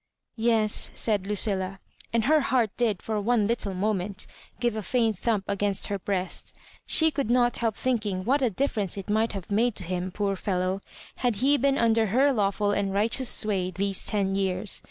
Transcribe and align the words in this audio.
"Yes," 0.51 0.89
said 0.95 1.27
Lucilla— 1.27 1.79
and 2.11 2.23
her 2.25 2.39
heart 2.41 2.71
did 2.75 3.03
for 3.03 3.21
one 3.21 3.45
little 3.45 3.75
moment 3.75 4.25
give 4.59 4.75
a 4.75 4.81
faint 4.81 5.15
thump 5.19 5.43
against 5.47 5.89
her 5.89 5.99
breast 5.99 6.55
She 6.87 7.11
could 7.11 7.29
not 7.29 7.57
help 7.57 7.75
thinking 7.75 8.25
what 8.25 8.41
a 8.41 8.49
dif 8.49 8.73
ference 8.73 8.97
it 8.97 9.11
might 9.11 9.33
have 9.33 9.51
made 9.51 9.75
to 9.75 9.83
him, 9.83 10.09
poor 10.09 10.35
fellow, 10.35 10.81
had 11.17 11.35
he 11.35 11.55
been. 11.55 11.77
under 11.77 12.07
her 12.07 12.33
lawful 12.33 12.71
and 12.71 12.91
righteous 12.91 13.29
sway 13.29 13.69
these 13.69 14.03
ten 14.03 14.33
years. 14.33 14.79